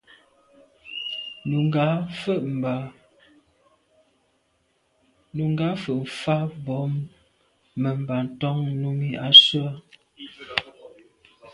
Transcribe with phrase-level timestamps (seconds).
[5.41, 6.35] Nùgà fə̀ mfá
[6.65, 6.83] bɔ̀
[7.81, 9.71] mə̀mbâ ntɔ́n Nùmí á sʉ́ á’.